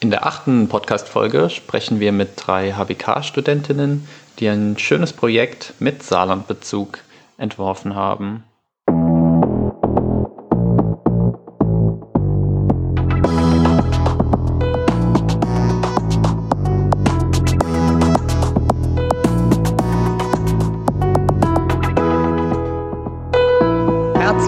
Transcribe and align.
In 0.00 0.10
der 0.10 0.26
achten 0.26 0.68
Podcast-Folge 0.68 1.48
sprechen 1.48 2.00
wir 2.00 2.12
mit 2.12 2.32
drei 2.36 2.72
HBK-Studentinnen, 2.72 4.06
die 4.38 4.48
ein 4.48 4.78
schönes 4.78 5.14
Projekt 5.14 5.72
mit 5.78 6.02
Saarlandbezug 6.02 6.98
entworfen 7.38 7.94
haben. 7.94 8.44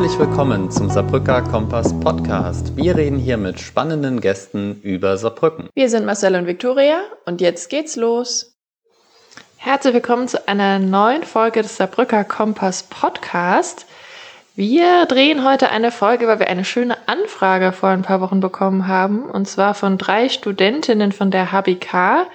Herzlich 0.08 0.26
willkommen 0.26 0.70
zum 0.70 0.88
Saarbrücker 0.88 1.42
Kompass 1.42 1.92
Podcast. 2.00 2.74
Wir 2.78 2.96
reden 2.96 3.18
hier 3.18 3.36
mit 3.36 3.60
spannenden 3.60 4.22
Gästen 4.22 4.80
über 4.80 5.18
Saarbrücken. 5.18 5.68
Wir 5.74 5.90
sind 5.90 6.06
Marcel 6.06 6.34
und 6.34 6.46
Viktoria 6.46 7.02
und 7.26 7.42
jetzt 7.42 7.68
geht's 7.68 7.94
los. 7.94 8.56
Herzlich 9.58 9.92
willkommen 9.92 10.26
zu 10.26 10.48
einer 10.48 10.78
neuen 10.78 11.24
Folge 11.24 11.60
des 11.60 11.76
Saarbrücker 11.76 12.24
Kompass 12.24 12.84
Podcast. 12.84 13.84
Wir 14.56 15.04
drehen 15.04 15.46
heute 15.46 15.68
eine 15.68 15.92
Folge, 15.92 16.26
weil 16.26 16.38
wir 16.38 16.48
eine 16.48 16.64
schöne 16.64 16.96
Anfrage 17.06 17.72
vor 17.72 17.90
ein 17.90 18.00
paar 18.00 18.22
Wochen 18.22 18.40
bekommen 18.40 18.88
haben 18.88 19.28
und 19.28 19.46
zwar 19.46 19.74
von 19.74 19.98
drei 19.98 20.30
Studentinnen 20.30 21.12
von 21.12 21.30
der 21.30 21.52
HBK. 21.52 22.26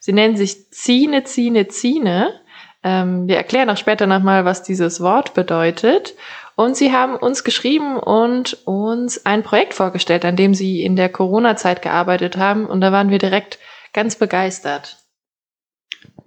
Sie 0.00 0.14
nennen 0.14 0.38
sich 0.38 0.70
Zine, 0.70 1.24
Zine, 1.24 1.68
Zine. 1.68 2.40
Ähm, 2.82 3.28
wir 3.28 3.36
erklären 3.36 3.68
auch 3.68 3.76
später 3.76 4.06
nochmal, 4.06 4.46
was 4.46 4.62
dieses 4.62 5.02
Wort 5.02 5.34
bedeutet. 5.34 6.14
Und 6.58 6.76
sie 6.76 6.90
haben 6.92 7.14
uns 7.14 7.44
geschrieben 7.44 7.96
und 7.96 8.66
uns 8.66 9.24
ein 9.24 9.44
Projekt 9.44 9.74
vorgestellt, 9.74 10.24
an 10.24 10.34
dem 10.34 10.54
sie 10.54 10.82
in 10.82 10.96
der 10.96 11.08
Corona-Zeit 11.08 11.82
gearbeitet 11.82 12.36
haben. 12.36 12.66
Und 12.66 12.80
da 12.80 12.90
waren 12.90 13.10
wir 13.10 13.18
direkt 13.18 13.60
ganz 13.92 14.16
begeistert. 14.16 14.96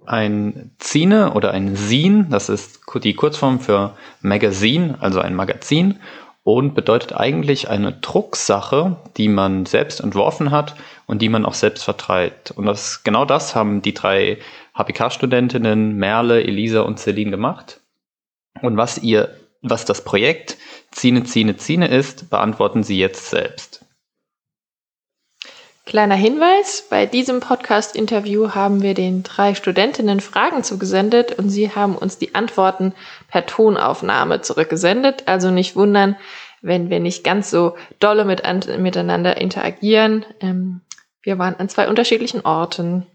Ein 0.06 0.70
Zine 0.78 1.34
oder 1.34 1.50
ein 1.50 1.76
Zine, 1.76 2.28
das 2.30 2.48
ist 2.48 2.80
die 3.04 3.12
Kurzform 3.12 3.60
für 3.60 3.94
Magazine, 4.22 4.96
also 5.00 5.20
ein 5.20 5.34
Magazin, 5.34 6.00
und 6.44 6.74
bedeutet 6.74 7.12
eigentlich 7.12 7.68
eine 7.68 7.92
Drucksache, 7.92 8.96
die 9.18 9.28
man 9.28 9.66
selbst 9.66 10.00
entworfen 10.00 10.50
hat 10.50 10.76
und 11.04 11.20
die 11.20 11.28
man 11.28 11.44
auch 11.44 11.52
selbst 11.52 11.84
vertreibt. 11.84 12.52
Und 12.52 12.64
das, 12.64 13.04
genau 13.04 13.26
das 13.26 13.54
haben 13.54 13.82
die 13.82 13.92
drei 13.92 14.38
HPK-Studentinnen 14.72 15.94
Merle, 15.94 16.42
Elisa 16.42 16.80
und 16.80 16.98
Celine 16.98 17.32
gemacht. 17.32 17.80
Und 18.62 18.78
was 18.78 18.96
ihr 18.96 19.41
was 19.62 19.84
das 19.84 20.04
Projekt 20.04 20.58
Zine, 20.90 21.24
Zine, 21.24 21.56
Zine 21.56 21.88
ist, 21.88 22.28
beantworten 22.28 22.82
Sie 22.82 22.98
jetzt 22.98 23.30
selbst. 23.30 23.84
Kleiner 25.84 26.14
Hinweis, 26.14 26.86
bei 26.88 27.06
diesem 27.06 27.40
Podcast-Interview 27.40 28.50
haben 28.54 28.82
wir 28.82 28.94
den 28.94 29.24
drei 29.24 29.54
Studentinnen 29.54 30.20
Fragen 30.20 30.62
zugesendet 30.62 31.38
und 31.38 31.50
sie 31.50 31.74
haben 31.74 31.96
uns 31.96 32.18
die 32.18 32.36
Antworten 32.36 32.94
per 33.28 33.46
Tonaufnahme 33.46 34.42
zurückgesendet. 34.42 35.24
Also 35.26 35.50
nicht 35.50 35.74
wundern, 35.74 36.16
wenn 36.60 36.88
wir 36.88 37.00
nicht 37.00 37.24
ganz 37.24 37.50
so 37.50 37.76
dolle 37.98 38.24
mit, 38.24 38.42
miteinander 38.78 39.40
interagieren. 39.40 40.24
Ähm, 40.40 40.82
wir 41.22 41.38
waren 41.38 41.56
an 41.56 41.68
zwei 41.68 41.88
unterschiedlichen 41.88 42.42
Orten. 42.42 43.06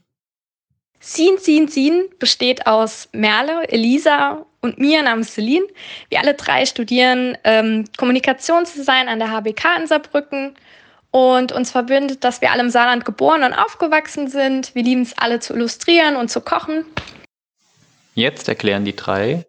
Sin, 0.99 1.37
Sin, 1.37 1.69
Sin 1.69 2.09
besteht 2.19 2.67
aus 2.67 3.07
Merle, 3.13 3.69
Elisa 3.69 4.45
und 4.67 4.79
mir 4.79 5.01
namens 5.01 5.33
Celine. 5.33 5.65
Wir 6.09 6.19
alle 6.19 6.33
drei 6.33 6.65
studieren 6.65 7.37
ähm, 7.43 7.85
Kommunikationsdesign 7.97 9.07
an 9.07 9.19
der 9.19 9.31
HBK 9.31 9.79
in 9.79 9.87
Saarbrücken 9.87 10.55
und 11.11 11.51
uns 11.51 11.71
verbindet, 11.71 12.23
dass 12.23 12.41
wir 12.41 12.51
alle 12.51 12.63
im 12.63 12.69
Saarland 12.69 13.05
geboren 13.05 13.43
und 13.43 13.53
aufgewachsen 13.53 14.27
sind. 14.27 14.75
Wir 14.75 14.83
lieben 14.83 15.01
es 15.01 15.17
alle 15.17 15.39
zu 15.39 15.53
illustrieren 15.53 16.15
und 16.15 16.29
zu 16.29 16.41
kochen. 16.41 16.85
Jetzt 18.13 18.47
erklären 18.47 18.83
die 18.83 18.95
drei, 18.95 19.45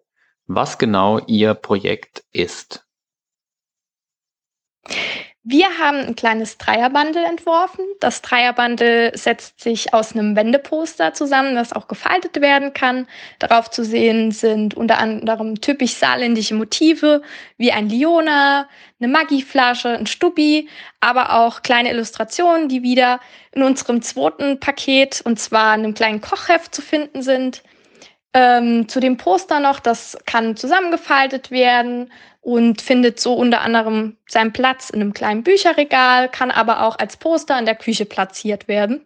was 0.46 0.78
genau 0.78 1.20
ihr 1.26 1.54
Projekt 1.54 2.22
ist. 2.32 2.87
Wir 5.50 5.78
haben 5.78 5.96
ein 6.00 6.14
kleines 6.14 6.58
Dreierbundle 6.58 7.24
entworfen. 7.24 7.82
Das 8.00 8.20
Dreierbundle 8.20 9.16
setzt 9.16 9.62
sich 9.62 9.94
aus 9.94 10.12
einem 10.12 10.36
Wendeposter 10.36 11.14
zusammen, 11.14 11.54
das 11.54 11.72
auch 11.72 11.88
gefaltet 11.88 12.42
werden 12.42 12.74
kann. 12.74 13.06
Darauf 13.38 13.70
zu 13.70 13.82
sehen 13.82 14.30
sind 14.30 14.74
unter 14.74 14.98
anderem 14.98 15.58
typisch 15.58 15.94
saarländische 15.94 16.54
Motive 16.54 17.22
wie 17.56 17.72
ein 17.72 17.88
Liona, 17.88 18.68
eine 19.00 19.10
Maggi-Flasche, 19.10 19.88
ein 19.88 20.06
Stubbi, 20.06 20.68
aber 21.00 21.32
auch 21.32 21.62
kleine 21.62 21.92
Illustrationen, 21.92 22.68
die 22.68 22.82
wieder 22.82 23.18
in 23.52 23.62
unserem 23.62 24.02
zweiten 24.02 24.60
Paket 24.60 25.22
und 25.24 25.40
zwar 25.40 25.74
in 25.76 25.84
einem 25.84 25.94
kleinen 25.94 26.20
Kochheft 26.20 26.74
zu 26.74 26.82
finden 26.82 27.22
sind. 27.22 27.62
Ähm, 28.34 28.86
zu 28.86 29.00
dem 29.00 29.16
Poster 29.16 29.60
noch, 29.60 29.80
das 29.80 30.18
kann 30.26 30.56
zusammengefaltet 30.56 31.50
werden 31.50 32.10
und 32.48 32.80
findet 32.80 33.20
so 33.20 33.34
unter 33.34 33.60
anderem 33.60 34.16
seinen 34.26 34.54
Platz 34.54 34.88
in 34.88 35.02
einem 35.02 35.12
kleinen 35.12 35.42
Bücherregal, 35.42 36.30
kann 36.30 36.50
aber 36.50 36.82
auch 36.82 36.98
als 36.98 37.18
Poster 37.18 37.58
in 37.58 37.66
der 37.66 37.74
Küche 37.74 38.06
platziert 38.06 38.68
werden. 38.68 39.04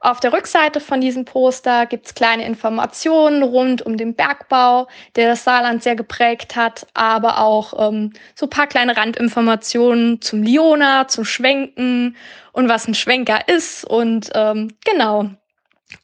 Auf 0.00 0.20
der 0.20 0.32
Rückseite 0.32 0.80
von 0.80 1.02
diesem 1.02 1.26
Poster 1.26 1.84
gibt 1.84 2.06
es 2.06 2.14
kleine 2.14 2.46
Informationen 2.46 3.42
rund 3.42 3.82
um 3.82 3.98
den 3.98 4.14
Bergbau, 4.14 4.88
der 5.16 5.28
das 5.28 5.44
Saarland 5.44 5.82
sehr 5.82 5.96
geprägt 5.96 6.56
hat, 6.56 6.86
aber 6.94 7.42
auch 7.42 7.90
ähm, 7.90 8.14
so 8.34 8.46
ein 8.46 8.50
paar 8.50 8.68
kleine 8.68 8.96
Randinformationen 8.96 10.22
zum 10.22 10.42
Liona, 10.42 11.08
zum 11.08 11.26
Schwenken 11.26 12.16
und 12.52 12.70
was 12.70 12.88
ein 12.88 12.94
Schwenker 12.94 13.48
ist. 13.48 13.84
Und 13.84 14.30
ähm, 14.34 14.72
genau, 14.86 15.28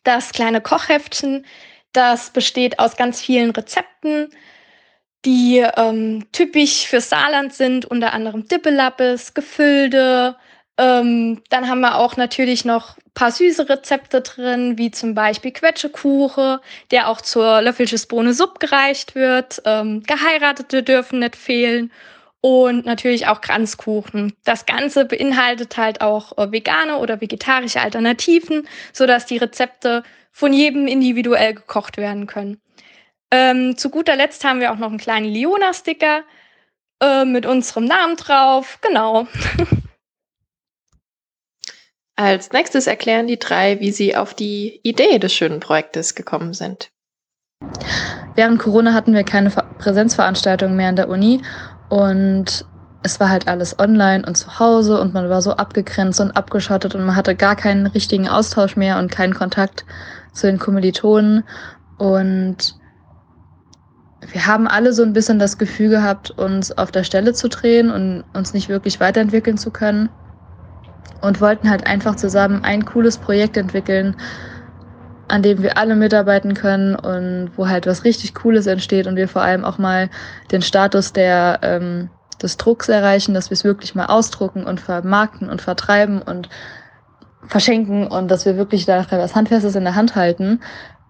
das 0.02 0.32
kleine 0.32 0.60
Kochheftchen, 0.60 1.46
das 1.94 2.28
besteht 2.28 2.78
aus 2.78 2.98
ganz 2.98 3.22
vielen 3.22 3.52
Rezepten, 3.52 4.28
die 5.24 5.64
ähm, 5.76 6.26
typisch 6.32 6.86
für 6.86 7.00
Saarland 7.00 7.54
sind, 7.54 7.86
unter 7.86 8.12
anderem 8.12 8.46
Dippelappes, 8.46 9.34
Gefülde. 9.34 10.36
Ähm, 10.76 11.42
dann 11.50 11.68
haben 11.68 11.80
wir 11.80 11.98
auch 11.98 12.16
natürlich 12.16 12.64
noch 12.64 12.96
ein 12.98 13.12
paar 13.14 13.30
süße 13.30 13.68
Rezepte 13.68 14.20
drin, 14.20 14.76
wie 14.76 14.90
zum 14.90 15.14
Beispiel 15.14 15.52
Quetschekuche, 15.52 16.60
der 16.90 17.08
auch 17.08 17.20
zur 17.20 17.62
Löffelsches 17.62 18.06
Bohne 18.06 18.34
Suppe 18.34 18.66
gereicht 18.66 19.14
wird. 19.14 19.62
Ähm, 19.64 20.02
Geheiratete 20.02 20.82
dürfen 20.82 21.20
nicht 21.20 21.36
fehlen. 21.36 21.92
Und 22.40 22.84
natürlich 22.84 23.26
auch 23.26 23.40
Kranzkuchen. 23.40 24.34
Das 24.44 24.66
Ganze 24.66 25.06
beinhaltet 25.06 25.78
halt 25.78 26.02
auch 26.02 26.36
äh, 26.36 26.52
vegane 26.52 26.98
oder 26.98 27.22
vegetarische 27.22 27.80
Alternativen, 27.80 28.68
sodass 28.92 29.24
die 29.24 29.38
Rezepte 29.38 30.02
von 30.30 30.52
jedem 30.52 30.86
individuell 30.86 31.54
gekocht 31.54 31.96
werden 31.96 32.26
können. 32.26 32.60
Ähm, 33.36 33.76
zu 33.76 33.90
guter 33.90 34.14
Letzt 34.14 34.44
haben 34.44 34.60
wir 34.60 34.70
auch 34.70 34.78
noch 34.78 34.90
einen 34.90 34.98
kleinen 34.98 35.26
Leona-Sticker 35.26 36.22
äh, 37.02 37.24
mit 37.24 37.46
unserem 37.46 37.84
Namen 37.84 38.14
drauf. 38.14 38.78
Genau. 38.80 39.26
Als 42.16 42.52
nächstes 42.52 42.86
erklären 42.86 43.26
die 43.26 43.40
drei, 43.40 43.80
wie 43.80 43.90
sie 43.90 44.14
auf 44.14 44.34
die 44.34 44.78
Idee 44.84 45.18
des 45.18 45.34
schönen 45.34 45.58
Projektes 45.58 46.14
gekommen 46.14 46.54
sind. 46.54 46.92
Während 48.36 48.60
Corona 48.60 48.92
hatten 48.92 49.14
wir 49.14 49.24
keine 49.24 49.50
Präsenzveranstaltungen 49.50 50.76
mehr 50.76 50.90
an 50.90 50.96
der 50.96 51.08
Uni 51.08 51.42
und 51.88 52.64
es 53.02 53.18
war 53.18 53.30
halt 53.30 53.48
alles 53.48 53.80
online 53.80 54.24
und 54.24 54.36
zu 54.36 54.60
Hause 54.60 55.00
und 55.00 55.12
man 55.12 55.28
war 55.28 55.42
so 55.42 55.54
abgegrenzt 55.54 56.20
und 56.20 56.36
abgeschottet 56.36 56.94
und 56.94 57.04
man 57.04 57.16
hatte 57.16 57.34
gar 57.34 57.56
keinen 57.56 57.88
richtigen 57.88 58.28
Austausch 58.28 58.76
mehr 58.76 59.00
und 59.00 59.10
keinen 59.10 59.34
Kontakt 59.34 59.84
zu 60.32 60.46
den 60.46 60.60
Kommilitonen 60.60 61.42
und 61.98 62.76
wir 64.32 64.46
haben 64.46 64.66
alle 64.66 64.92
so 64.92 65.02
ein 65.02 65.12
bisschen 65.12 65.38
das 65.38 65.58
Gefühl 65.58 65.90
gehabt, 65.90 66.30
uns 66.30 66.76
auf 66.76 66.90
der 66.90 67.04
Stelle 67.04 67.32
zu 67.32 67.48
drehen 67.48 67.90
und 67.90 68.24
uns 68.32 68.54
nicht 68.54 68.68
wirklich 68.68 69.00
weiterentwickeln 69.00 69.58
zu 69.58 69.70
können. 69.70 70.08
Und 71.20 71.40
wollten 71.40 71.70
halt 71.70 71.86
einfach 71.86 72.16
zusammen 72.16 72.64
ein 72.64 72.84
cooles 72.84 73.16
Projekt 73.16 73.56
entwickeln, 73.56 74.14
an 75.28 75.42
dem 75.42 75.62
wir 75.62 75.78
alle 75.78 75.94
mitarbeiten 75.94 76.52
können 76.52 76.94
und 76.94 77.50
wo 77.56 77.66
halt 77.66 77.86
was 77.86 78.04
richtig 78.04 78.34
Cooles 78.34 78.66
entsteht 78.66 79.06
und 79.06 79.16
wir 79.16 79.26
vor 79.26 79.40
allem 79.40 79.64
auch 79.64 79.78
mal 79.78 80.10
den 80.52 80.60
Status 80.60 81.14
der, 81.14 81.60
ähm, 81.62 82.10
des 82.42 82.58
Drucks 82.58 82.90
erreichen, 82.90 83.32
dass 83.32 83.48
wir 83.48 83.54
es 83.54 83.64
wirklich 83.64 83.94
mal 83.94 84.06
ausdrucken 84.06 84.64
und 84.64 84.80
vermarkten 84.80 85.48
und 85.48 85.62
vertreiben 85.62 86.20
und 86.20 86.50
verschenken 87.46 88.06
und 88.06 88.30
dass 88.30 88.44
wir 88.44 88.56
wirklich 88.56 88.84
da 88.84 89.06
was 89.10 89.34
Handfestes 89.34 89.76
in 89.76 89.84
der 89.84 89.94
Hand 89.94 90.16
halten. 90.16 90.60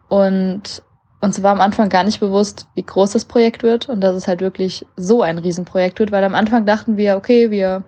Und 0.08 0.83
uns 1.24 1.42
war 1.42 1.52
am 1.52 1.60
Anfang 1.60 1.88
gar 1.88 2.04
nicht 2.04 2.20
bewusst, 2.20 2.68
wie 2.74 2.84
groß 2.84 3.12
das 3.12 3.24
Projekt 3.24 3.62
wird 3.62 3.88
und 3.88 4.00
dass 4.00 4.14
es 4.14 4.28
halt 4.28 4.40
wirklich 4.40 4.86
so 4.96 5.22
ein 5.22 5.38
Riesenprojekt 5.38 5.98
wird, 5.98 6.12
weil 6.12 6.22
am 6.22 6.34
Anfang 6.34 6.66
dachten 6.66 6.96
wir, 6.96 7.16
okay, 7.16 7.50
wir 7.50 7.82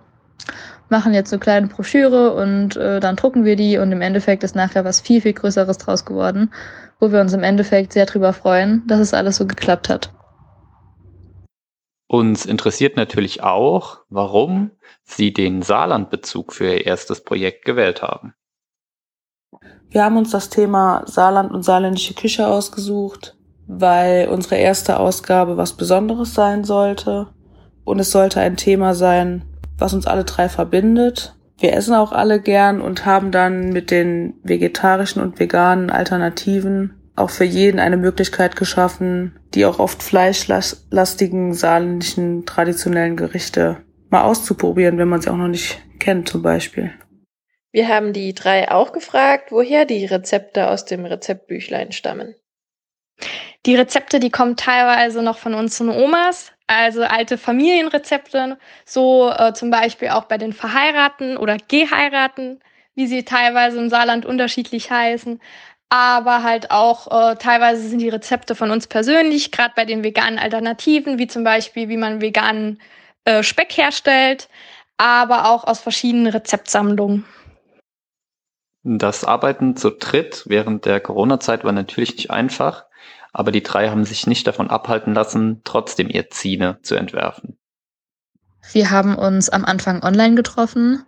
machen 0.89 1.15
jetzt 1.15 1.33
eine 1.33 1.41
kleine 1.41 1.67
Broschüre 1.67 2.35
und 2.35 2.77
äh, 2.77 3.01
dann 3.01 3.17
drucken 3.17 3.45
wir 3.45 3.57
die 3.57 3.79
und 3.79 3.93
im 3.93 4.01
Endeffekt 4.01 4.45
ist 4.45 4.57
nachher 4.57 4.85
was 4.85 5.01
viel, 5.01 5.21
viel 5.21 5.33
Größeres 5.33 5.79
draus 5.79 6.05
geworden, 6.05 6.53
wo 7.01 7.13
wir 7.13 7.21
uns 7.21 7.33
im 7.33 7.43
Endeffekt 7.43 7.93
sehr 7.93 8.07
drüber 8.07 8.33
freuen, 8.33 8.83
dass 8.87 9.01
es 9.01 9.15
alles 9.15 9.37
so 9.37 9.47
geklappt 9.47 9.89
hat. 9.89 10.13
Uns 12.09 12.47
interessiert 12.47 12.97
natürlich 12.97 13.43
auch, 13.43 13.99
warum 14.09 14.71
Sie 15.03 15.33
den 15.33 15.63
Saarlandbezug 15.63 16.53
für 16.53 16.67
Ihr 16.67 16.87
erstes 16.87 17.25
Projekt 17.25 17.65
gewählt 17.65 18.03
haben. 18.03 18.35
Wir 19.97 20.05
haben 20.05 20.19
uns 20.19 20.31
das 20.31 20.51
Thema 20.51 21.05
Saarland 21.07 21.53
und 21.53 21.63
saarländische 21.63 22.13
Küche 22.13 22.47
ausgesucht, 22.47 23.35
weil 23.67 24.29
unsere 24.29 24.57
erste 24.57 25.01
Ausgabe 25.01 25.57
was 25.57 25.73
Besonderes 25.73 26.35
sein 26.35 26.65
sollte. 26.65 27.29
Und 27.83 27.99
es 27.99 28.11
sollte 28.11 28.41
ein 28.41 28.59
Thema 28.59 28.95
sein, 28.95 29.47
was 29.79 29.95
uns 29.95 30.07
alle 30.07 30.25
drei 30.25 30.51
verbindet. 30.51 31.35
Wir 31.59 31.73
essen 31.73 31.95
auch 31.95 32.13
alle 32.13 32.43
gern 32.43 32.83
und 32.83 33.07
haben 33.07 33.31
dann 33.31 33.71
mit 33.71 33.91
den 33.91 34.35
vegetarischen 34.43 35.23
und 35.23 35.41
veganen 35.41 35.89
Alternativen 35.89 36.93
auch 37.15 37.31
für 37.31 37.45
jeden 37.45 37.81
eine 37.81 37.97
Möglichkeit 37.97 38.57
geschaffen, 38.57 39.39
die 39.55 39.65
auch 39.65 39.79
oft 39.79 40.03
fleischlastigen 40.03 41.55
saarländischen 41.55 42.45
traditionellen 42.45 43.17
Gerichte 43.17 43.79
mal 44.11 44.25
auszuprobieren, 44.25 44.99
wenn 44.99 45.09
man 45.09 45.23
sie 45.23 45.31
auch 45.31 45.39
noch 45.39 45.49
nicht 45.49 45.79
kennt 45.99 46.29
zum 46.29 46.43
Beispiel. 46.43 46.91
Wir 47.77 47.89
haben 47.89 48.15
die 48.15 48.33
drei 48.33 48.71
auch 48.71 48.93
gefragt, 48.93 49.53
woher 49.53 49.85
die 49.85 50.07
Rezepte 50.07 50.71
aus 50.71 50.87
dem 50.87 51.05
Rezeptbüchlein 51.05 51.93
stammen. 51.93 52.35
Die 53.67 53.77
Rezepte, 53.77 54.19
die 54.19 54.31
kommen 54.31 54.57
teilweise 54.57 55.23
noch 55.23 55.37
von 55.37 55.53
unseren 55.53 55.91
Omas, 55.91 56.53
also 56.67 57.03
alte 57.03 57.37
Familienrezepte, 57.37 58.57
so 58.87 59.31
äh, 59.31 59.53
zum 59.53 59.71
Beispiel 59.71 60.09
auch 60.09 60.25
bei 60.25 60.39
den 60.39 60.55
Verheiraten 60.55 61.37
oder 61.37 61.59
Geheiraten, 61.59 62.61
wie 62.95 63.07
sie 63.07 63.25
teilweise 63.25 63.77
im 63.79 63.91
Saarland 63.91 64.25
unterschiedlich 64.25 64.91
heißen. 64.91 65.39
Aber 65.91 66.43
halt 66.43 66.71
auch 66.71 67.33
äh, 67.33 67.37
teilweise 67.37 67.87
sind 67.87 67.99
die 67.99 68.09
Rezepte 68.09 68.55
von 68.55 68.71
uns 68.71 68.87
persönlich, 68.87 69.53
gerade 69.53 69.75
bei 69.77 69.85
den 69.85 70.03
veganen 70.03 70.39
Alternativen, 70.39 71.19
wie 71.19 71.27
zum 71.27 71.45
Beispiel, 71.45 71.91
wie 71.91 71.99
man 71.99 72.23
veganen 72.23 72.81
äh, 73.27 73.43
Speck 73.43 73.77
herstellt, 73.77 74.49
aber 74.97 75.51
auch 75.51 75.65
aus 75.65 75.81
verschiedenen 75.81 76.29
Rezeptsammlungen. 76.29 77.27
Das 78.89 79.25
Arbeiten 79.25 79.75
zu 79.75 79.91
dritt 79.91 80.45
während 80.47 80.85
der 80.85 81.01
Corona-Zeit 81.01 81.65
war 81.65 81.73
natürlich 81.73 82.15
nicht 82.17 82.31
einfach, 82.31 82.85
aber 83.33 83.51
die 83.51 83.65
drei 83.65 83.89
haben 83.89 84.05
sich 84.05 84.29
nicht 84.29 84.47
davon 84.47 84.71
abhalten 84.71 85.13
lassen, 85.13 85.61
trotzdem 85.65 86.09
ihr 86.09 86.31
Ziele 86.31 86.79
zu 86.83 86.95
entwerfen. 86.95 87.59
Wir 88.73 88.93
haben 88.93 89.17
uns 89.17 89.49
am 89.49 89.65
Anfang 89.65 90.05
online 90.05 90.37
getroffen. 90.37 91.03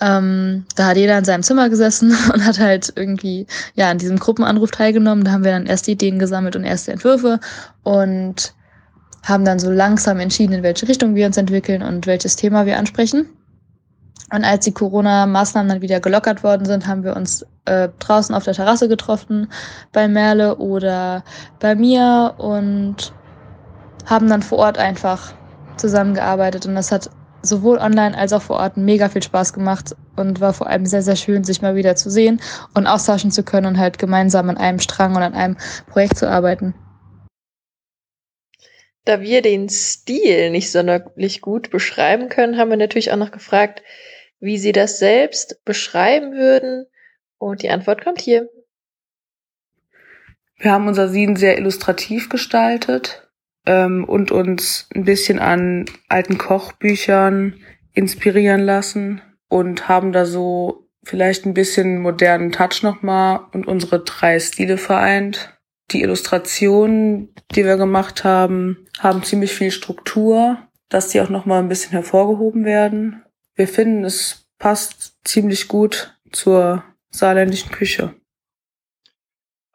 Ähm, 0.00 0.64
da 0.76 0.86
hat 0.86 0.96
jeder 0.96 1.18
in 1.18 1.26
seinem 1.26 1.42
Zimmer 1.42 1.68
gesessen 1.68 2.16
und 2.32 2.42
hat 2.42 2.58
halt 2.58 2.90
irgendwie 2.96 3.46
ja 3.74 3.90
an 3.90 3.98
diesem 3.98 4.18
Gruppenanruf 4.18 4.70
teilgenommen. 4.70 5.22
Da 5.22 5.32
haben 5.32 5.44
wir 5.44 5.52
dann 5.52 5.66
erste 5.66 5.90
Ideen 5.90 6.18
gesammelt 6.18 6.56
und 6.56 6.64
erste 6.64 6.90
Entwürfe 6.92 7.38
und 7.82 8.54
haben 9.24 9.44
dann 9.44 9.58
so 9.58 9.70
langsam 9.70 10.20
entschieden, 10.20 10.54
in 10.54 10.62
welche 10.62 10.88
Richtung 10.88 11.14
wir 11.14 11.26
uns 11.26 11.36
entwickeln 11.36 11.82
und 11.82 12.06
welches 12.06 12.36
Thema 12.36 12.64
wir 12.64 12.78
ansprechen. 12.78 13.28
Und 14.32 14.44
als 14.44 14.64
die 14.64 14.72
Corona-Maßnahmen 14.72 15.68
dann 15.68 15.82
wieder 15.82 16.00
gelockert 16.00 16.42
worden 16.44 16.66
sind, 16.66 16.86
haben 16.86 17.04
wir 17.04 17.16
uns 17.16 17.46
äh, 17.64 17.88
draußen 17.98 18.34
auf 18.34 18.44
der 18.44 18.54
Terrasse 18.54 18.88
getroffen, 18.88 19.50
bei 19.92 20.08
Merle 20.08 20.56
oder 20.56 21.24
bei 21.58 21.74
mir 21.74 22.34
und 22.38 23.12
haben 24.06 24.28
dann 24.28 24.42
vor 24.42 24.58
Ort 24.58 24.78
einfach 24.78 25.32
zusammengearbeitet. 25.76 26.66
Und 26.66 26.74
das 26.74 26.92
hat 26.92 27.10
sowohl 27.42 27.78
online 27.78 28.16
als 28.16 28.32
auch 28.32 28.42
vor 28.42 28.56
Ort 28.56 28.76
mega 28.76 29.08
viel 29.08 29.22
Spaß 29.22 29.52
gemacht 29.52 29.96
und 30.16 30.40
war 30.40 30.52
vor 30.52 30.66
allem 30.66 30.86
sehr, 30.86 31.02
sehr 31.02 31.16
schön, 31.16 31.44
sich 31.44 31.62
mal 31.62 31.74
wieder 31.74 31.96
zu 31.96 32.10
sehen 32.10 32.40
und 32.74 32.86
austauschen 32.86 33.30
zu 33.30 33.42
können 33.42 33.66
und 33.66 33.78
halt 33.78 33.98
gemeinsam 33.98 34.50
an 34.50 34.58
einem 34.58 34.78
Strang 34.78 35.16
und 35.16 35.22
an 35.22 35.34
einem 35.34 35.56
Projekt 35.88 36.18
zu 36.18 36.28
arbeiten. 36.28 36.74
Da 39.06 39.22
wir 39.22 39.40
den 39.40 39.68
Stil 39.70 40.50
nicht 40.50 40.70
sonderlich 40.70 41.40
gut 41.40 41.70
beschreiben 41.70 42.28
können, 42.28 42.58
haben 42.58 42.70
wir 42.70 42.76
natürlich 42.76 43.12
auch 43.12 43.16
noch 43.16 43.30
gefragt, 43.30 43.82
wie 44.40 44.58
sie 44.58 44.72
das 44.72 44.98
selbst 44.98 45.64
beschreiben 45.64 46.32
würden. 46.32 46.86
Und 47.38 47.62
die 47.62 47.70
Antwort 47.70 48.02
kommt 48.02 48.20
hier. 48.20 48.48
Wir 50.56 50.72
haben 50.72 50.88
unser 50.88 51.08
Sin 51.08 51.36
sehr 51.36 51.56
illustrativ 51.56 52.28
gestaltet 52.28 53.30
ähm, 53.66 54.04
und 54.04 54.30
uns 54.30 54.88
ein 54.94 55.04
bisschen 55.04 55.38
an 55.38 55.86
alten 56.08 56.36
Kochbüchern 56.36 57.54
inspirieren 57.92 58.60
lassen 58.60 59.22
und 59.48 59.88
haben 59.88 60.12
da 60.12 60.26
so 60.26 60.86
vielleicht 61.02 61.46
ein 61.46 61.54
bisschen 61.54 62.02
modernen 62.02 62.52
Touch 62.52 62.82
nochmal 62.82 63.40
und 63.52 63.66
unsere 63.66 64.04
drei 64.04 64.38
Stile 64.38 64.76
vereint. 64.76 65.58
Die 65.92 66.02
Illustrationen, 66.02 67.34
die 67.54 67.64
wir 67.64 67.76
gemacht 67.76 68.22
haben, 68.22 68.86
haben 68.98 69.22
ziemlich 69.22 69.52
viel 69.52 69.70
Struktur, 69.70 70.58
dass 70.90 71.08
die 71.08 71.20
auch 71.20 71.30
nochmal 71.30 71.62
ein 71.62 71.68
bisschen 71.68 71.92
hervorgehoben 71.92 72.64
werden 72.64 73.22
wir 73.54 73.68
finden, 73.68 74.04
es 74.04 74.48
passt 74.58 75.18
ziemlich 75.24 75.68
gut 75.68 76.16
zur 76.32 76.82
saarländischen 77.10 77.70
Küche. 77.70 78.14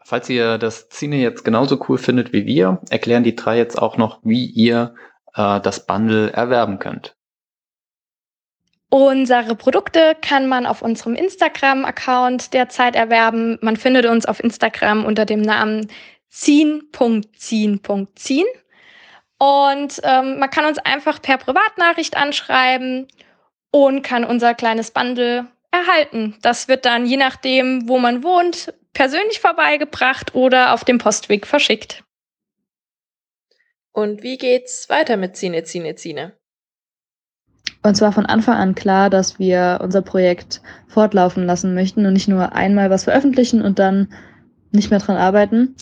Falls 0.04 0.30
ihr 0.30 0.57
das 0.57 0.89
Zine 0.89 1.18
jetzt 1.18 1.44
genauso 1.44 1.83
cool 1.89 1.98
findet 1.98 2.31
wie 2.31 2.45
wir, 2.45 2.80
erklären 2.89 3.24
die 3.24 3.36
drei 3.36 3.57
jetzt 3.57 3.81
auch 3.81 3.98
noch, 3.98 4.19
wie 4.24 4.45
ihr 4.45 4.94
äh, 5.33 5.60
das 5.60 5.88
Bundle 5.88 6.31
erwerben 6.31 6.80
könnt. 6.80 7.18
Unsere 8.89 9.56
Produkte 9.56 10.16
kann 10.22 10.48
man 10.48 10.68
auf 10.68 10.83
unserem 10.83 11.16
Instagram-Account 11.16 12.54
derzeit 12.54 12.95
erwerben. 12.95 13.57
Man 13.62 13.77
findet 13.77 14.06
uns 14.06 14.25
auf 14.25 14.44
Instagram 14.44 15.06
unter 15.06 15.25
dem 15.25 15.42
Namen 15.42 15.88
ziehen.ziehen.ziehen. 16.30 18.48
Und 19.38 20.00
ähm, 20.04 20.39
man 20.39 20.50
kann 20.50 20.63
uns 20.66 20.77
einfach 20.77 21.22
per 21.22 21.38
Privatnachricht 21.38 22.16
anschreiben 22.16 23.07
und 23.75 24.04
kann 24.04 24.24
unser 24.24 24.54
kleines 24.54 24.92
Bundle 24.92 25.48
erhalten. 25.69 26.38
Das 26.42 26.69
wird 26.69 26.86
dann 26.86 27.06
je 27.06 27.18
nachdem, 27.18 27.89
wo 27.89 27.98
man 27.98 28.24
wohnt, 28.24 28.74
persönlich 28.94 29.42
vorbeigebracht 29.42 30.33
oder 30.33 30.74
auf 30.74 30.86
dem 30.86 30.98
Postweg 30.98 31.45
verschickt. 31.45 32.01
Und 33.92 34.24
wie 34.24 34.38
geht's 34.38 34.88
weiter 34.88 35.18
mit 35.18 35.36
Zine, 35.36 35.66
Zine, 35.66 35.95
Zine? 35.95 36.31
Und 37.83 37.95
zwar 37.95 38.13
von 38.13 38.25
Anfang 38.25 38.56
an 38.56 38.75
klar, 38.75 39.10
dass 39.10 39.39
wir 39.39 39.80
unser 39.81 40.01
Projekt 40.01 40.62
fortlaufen 40.88 41.45
lassen 41.45 41.74
möchten 41.74 42.06
und 42.06 42.13
nicht 42.13 42.30
nur 42.30 42.54
einmal 42.54 42.89
was 42.89 43.04
veröffentlichen 43.04 43.62
und 43.62 43.77
dann 43.77 44.13
nicht 44.72 44.89
mehr 44.89 45.00
dran 45.00 45.18
arbeiten. 45.18 45.75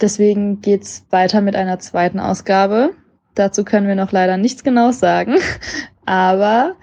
Deswegen 0.00 0.60
geht's 0.60 1.04
weiter 1.10 1.40
mit 1.40 1.56
einer 1.56 1.80
zweiten 1.80 2.20
Ausgabe. 2.20 2.94
Dazu 3.34 3.64
können 3.64 3.88
wir 3.88 3.96
noch 3.96 4.12
leider 4.12 4.36
nichts 4.36 4.62
Genaues 4.62 5.00
sagen, 5.00 5.34
aber 6.06 6.76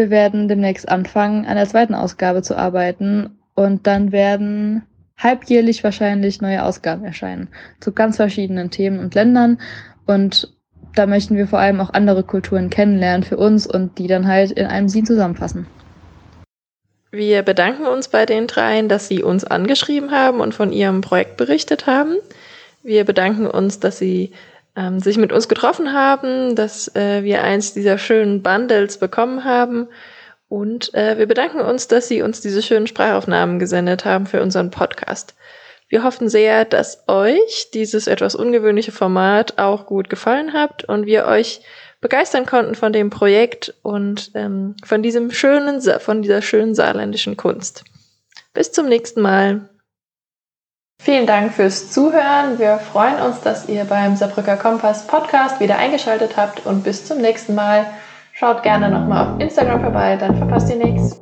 wir 0.00 0.08
werden 0.08 0.48
demnächst 0.48 0.88
anfangen, 0.88 1.44
an 1.44 1.56
der 1.56 1.68
zweiten 1.68 1.94
Ausgabe 1.94 2.40
zu 2.40 2.56
arbeiten 2.56 3.38
und 3.54 3.86
dann 3.86 4.12
werden 4.12 4.82
halbjährlich 5.18 5.84
wahrscheinlich 5.84 6.40
neue 6.40 6.64
Ausgaben 6.64 7.04
erscheinen 7.04 7.48
zu 7.80 7.92
ganz 7.92 8.16
verschiedenen 8.16 8.70
Themen 8.70 8.98
und 8.98 9.14
Ländern 9.14 9.60
und 10.06 10.56
da 10.94 11.04
möchten 11.06 11.36
wir 11.36 11.46
vor 11.46 11.58
allem 11.58 11.82
auch 11.82 11.92
andere 11.92 12.22
Kulturen 12.22 12.70
kennenlernen 12.70 13.24
für 13.24 13.36
uns 13.36 13.66
und 13.66 13.98
die 13.98 14.06
dann 14.06 14.26
halt 14.26 14.52
in 14.52 14.66
einem 14.66 14.88
Sinn 14.88 15.04
zusammenfassen. 15.04 15.66
Wir 17.10 17.42
bedanken 17.42 17.84
uns 17.84 18.08
bei 18.08 18.24
den 18.24 18.46
dreien, 18.46 18.88
dass 18.88 19.06
sie 19.06 19.22
uns 19.22 19.44
angeschrieben 19.44 20.12
haben 20.12 20.40
und 20.40 20.54
von 20.54 20.72
ihrem 20.72 21.02
Projekt 21.02 21.36
berichtet 21.36 21.86
haben. 21.86 22.16
Wir 22.82 23.04
bedanken 23.04 23.46
uns, 23.46 23.80
dass 23.80 23.98
sie 23.98 24.32
ähm, 24.76 25.00
sich 25.00 25.16
mit 25.16 25.32
uns 25.32 25.48
getroffen 25.48 25.92
haben, 25.92 26.54
dass 26.54 26.94
äh, 26.94 27.22
wir 27.22 27.42
eins 27.42 27.74
dieser 27.74 27.98
schönen 27.98 28.42
Bundles 28.42 28.98
bekommen 28.98 29.44
haben. 29.44 29.88
Und 30.48 30.92
äh, 30.94 31.16
wir 31.18 31.26
bedanken 31.26 31.60
uns, 31.60 31.88
dass 31.88 32.08
Sie 32.08 32.22
uns 32.22 32.40
diese 32.40 32.62
schönen 32.62 32.86
Sprachaufnahmen 32.86 33.58
gesendet 33.58 34.04
haben 34.04 34.26
für 34.26 34.42
unseren 34.42 34.70
Podcast. 34.70 35.34
Wir 35.88 36.04
hoffen 36.04 36.28
sehr, 36.28 36.64
dass 36.64 37.04
euch 37.08 37.70
dieses 37.72 38.06
etwas 38.06 38.34
ungewöhnliche 38.34 38.92
Format 38.92 39.58
auch 39.58 39.86
gut 39.86 40.08
gefallen 40.08 40.52
hat 40.52 40.84
und 40.84 41.06
wir 41.06 41.26
euch 41.26 41.62
begeistern 42.00 42.46
konnten 42.46 42.74
von 42.74 42.92
dem 42.92 43.10
Projekt 43.10 43.74
und 43.82 44.30
ähm, 44.34 44.76
von 44.84 45.02
diesem 45.02 45.30
schönen, 45.32 45.80
von 46.00 46.22
dieser 46.22 46.42
schönen 46.42 46.74
saarländischen 46.74 47.36
Kunst. 47.36 47.84
Bis 48.54 48.72
zum 48.72 48.88
nächsten 48.88 49.20
Mal. 49.20 49.68
Vielen 51.02 51.26
Dank 51.26 51.54
fürs 51.54 51.90
Zuhören. 51.90 52.58
Wir 52.58 52.76
freuen 52.78 53.22
uns, 53.22 53.40
dass 53.40 53.66
ihr 53.70 53.84
beim 53.84 54.16
Saarbrücker 54.16 54.56
Kompass 54.56 55.06
Podcast 55.06 55.58
wieder 55.58 55.78
eingeschaltet 55.78 56.36
habt 56.36 56.66
und 56.66 56.84
bis 56.84 57.06
zum 57.06 57.22
nächsten 57.22 57.54
Mal. 57.54 57.86
Schaut 58.34 58.62
gerne 58.62 58.90
nochmal 58.90 59.28
auf 59.28 59.40
Instagram 59.40 59.80
vorbei, 59.80 60.16
dann 60.16 60.36
verpasst 60.36 60.68
ihr 60.68 60.76
nichts. 60.76 61.19